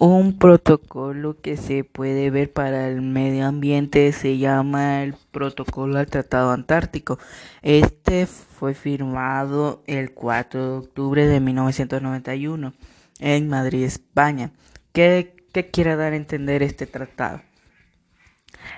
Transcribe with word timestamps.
Un 0.00 0.38
protocolo 0.38 1.40
que 1.40 1.56
se 1.56 1.82
puede 1.82 2.30
ver 2.30 2.52
para 2.52 2.86
el 2.88 3.02
medio 3.02 3.46
ambiente 3.46 4.12
se 4.12 4.38
llama 4.38 5.02
el 5.02 5.14
Protocolo 5.32 5.98
al 5.98 6.06
Tratado 6.06 6.52
Antártico. 6.52 7.18
Este 7.62 8.26
fue 8.26 8.74
firmado 8.74 9.82
el 9.88 10.14
4 10.14 10.70
de 10.70 10.78
octubre 10.78 11.26
de 11.26 11.40
1991 11.40 12.74
en 13.18 13.48
Madrid, 13.48 13.82
España. 13.82 14.52
¿Qué, 14.92 15.34
quiere 15.72 15.96
dar 15.96 16.12
a 16.12 16.16
entender 16.16 16.62
este 16.62 16.86
tratado? 16.86 17.42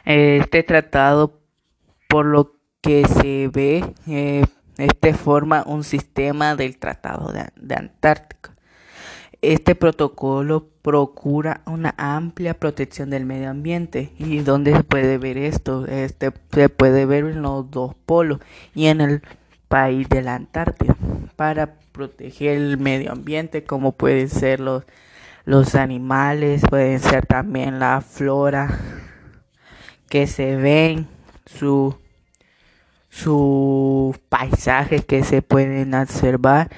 Este 0.06 0.62
tratado, 0.62 1.38
por 2.08 2.24
lo 2.24 2.56
que 2.80 3.06
se 3.06 3.50
ve, 3.52 3.84
eh, 4.06 4.46
este 4.78 5.12
forma 5.12 5.64
un 5.66 5.84
sistema 5.84 6.56
del 6.56 6.78
Tratado 6.78 7.30
de 7.30 7.74
Antártico 7.74 8.52
este 9.42 9.74
protocolo 9.74 10.66
procura 10.82 11.62
una 11.66 11.94
amplia 11.96 12.54
protección 12.54 13.10
del 13.10 13.24
medio 13.24 13.50
ambiente. 13.50 14.12
¿Y 14.18 14.38
dónde 14.40 14.74
se 14.74 14.84
puede 14.84 15.18
ver 15.18 15.38
esto? 15.38 15.86
Este, 15.86 16.32
se 16.52 16.68
puede 16.68 17.06
ver 17.06 17.24
en 17.24 17.42
los 17.42 17.70
dos 17.70 17.94
polos 18.06 18.40
y 18.74 18.86
en 18.86 19.00
el 19.00 19.22
país 19.68 20.08
de 20.08 20.22
la 20.22 20.34
Antártida 20.34 20.96
para 21.36 21.74
proteger 21.92 22.56
el 22.56 22.78
medio 22.78 23.12
ambiente 23.12 23.64
como 23.64 23.92
pueden 23.92 24.28
ser 24.28 24.60
los, 24.60 24.84
los 25.44 25.74
animales, 25.74 26.62
pueden 26.68 27.00
ser 27.00 27.26
también 27.26 27.78
la 27.78 28.00
flora 28.00 28.78
que 30.08 30.26
se 30.26 30.56
ven, 30.56 31.06
su, 31.46 31.96
sus 33.08 34.18
paisajes 34.28 35.04
que 35.04 35.22
se 35.22 35.40
pueden 35.40 35.94
observar 35.94 36.68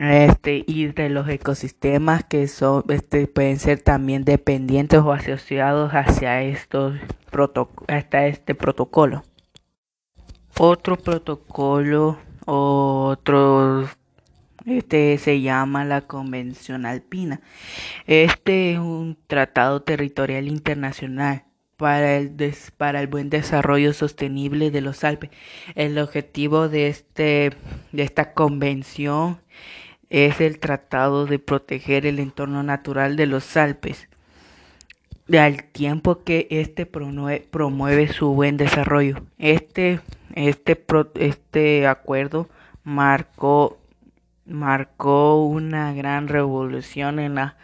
este 0.00 0.64
y 0.66 0.86
de 0.86 1.10
los 1.10 1.28
ecosistemas 1.28 2.24
que 2.24 2.48
son 2.48 2.84
este 2.88 3.26
pueden 3.26 3.58
ser 3.58 3.80
también 3.82 4.24
dependientes 4.24 5.00
o 5.00 5.12
asociados 5.12 5.92
hacia 5.92 6.42
estos 6.42 6.94
hasta 7.86 8.26
este 8.26 8.54
protocolo 8.54 9.22
otro 10.58 10.96
protocolo 10.96 12.18
otro 12.46 13.86
este 14.66 15.16
se 15.18 15.40
llama 15.40 15.84
la 15.84 16.02
Convención 16.02 16.84
Alpina. 16.84 17.40
Este 18.06 18.72
es 18.72 18.78
un 18.78 19.16
tratado 19.26 19.82
territorial 19.82 20.48
internacional 20.48 21.44
para 21.76 22.18
el, 22.18 22.54
para 22.76 23.00
el 23.00 23.06
buen 23.06 23.30
desarrollo 23.30 23.94
sostenible 23.94 24.70
de 24.70 24.82
los 24.82 25.02
Alpes. 25.02 25.30
El 25.74 25.98
objetivo 25.98 26.68
de, 26.68 26.88
este, 26.88 27.52
de 27.92 28.02
esta 28.02 28.34
convención 28.34 29.40
es 30.10 30.40
el 30.40 30.58
tratado 30.58 31.26
de 31.26 31.38
proteger 31.38 32.04
el 32.04 32.18
entorno 32.18 32.62
natural 32.64 33.16
de 33.16 33.26
los 33.26 33.56
Alpes, 33.56 34.08
al 35.32 35.62
tiempo 35.64 36.24
que 36.24 36.48
este 36.50 36.84
promueve, 36.86 38.08
su 38.08 38.34
buen 38.34 38.56
desarrollo. 38.56 39.22
Este, 39.38 40.00
este, 40.34 40.84
este 41.14 41.86
acuerdo 41.86 42.48
marcó, 42.82 43.78
marcó 44.44 45.44
una 45.44 45.92
gran 45.94 46.26
revolución 46.26 47.20
en 47.20 47.36
la, 47.36 47.56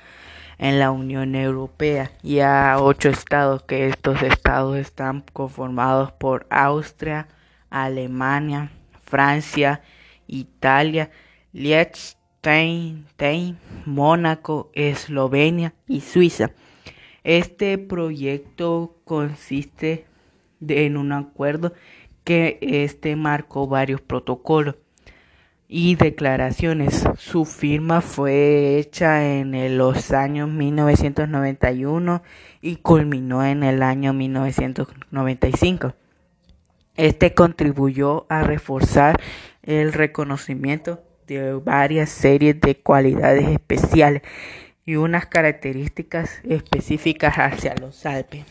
en 0.59 0.79
la 0.79 0.93
Unión 0.93 1.35
Europea 1.35 2.13
y 2.23 2.39
a 2.39 2.77
ocho 2.79 3.09
estados, 3.09 3.65
que 3.65 3.89
estos 3.89 4.23
estados 4.23 4.77
están 4.77 5.25
conformados 5.33 6.13
por 6.13 6.47
Austria, 6.51 7.27
Alemania, 7.71 8.71
Francia, 9.05 9.81
Italia, 10.29 11.11
Liechtenstein, 11.53 12.26
Mónaco, 13.87 14.71
Eslovenia 14.73 15.75
y 15.89 16.01
Suiza. 16.01 16.53
Este 17.25 17.77
proyecto 17.77 19.01
consiste 19.05 20.07
en 20.61 20.97
un 20.97 21.11
acuerdo 21.11 21.73
que 22.23 22.59
este 22.61 23.17
marcó 23.17 23.67
varios 23.67 24.01
protocolos 24.01 24.77
y 25.67 25.97
declaraciones. 25.97 27.05
Su 27.19 27.47
firma 27.47 28.01
fue 28.01 28.79
hecha 28.79 29.27
en 29.27 29.77
los 29.77 30.12
años 30.12 30.49
1991 30.49 32.23
y 32.62 32.77
culminó 32.77 33.45
en 33.45 33.65
el 33.65 33.83
año 33.83 34.12
1995. 34.12 35.95
Este 36.95 37.35
contribuyó 37.35 38.25
a 38.29 38.45
reforzar 38.45 39.21
el 39.65 39.93
reconocimiento 39.93 41.06
de 41.26 41.54
varias 41.54 42.10
series 42.10 42.60
de 42.60 42.76
cualidades 42.76 43.48
especiales 43.48 44.22
y 44.84 44.97
unas 44.97 45.26
características 45.26 46.41
específicas 46.48 47.34
hacia 47.37 47.75
los 47.75 48.06
Alpes, 48.06 48.44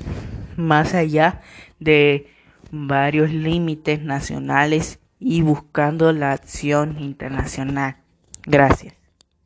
más 0.58 0.94
allá 0.94 1.42
de 1.80 2.28
varios 2.72 3.32
límites 3.32 4.02
nacionales 4.02 5.00
y 5.20 5.42
buscando 5.42 6.12
la 6.12 6.34
acción 6.34 7.00
internacional. 7.00 7.98
Gracias. 8.46 9.05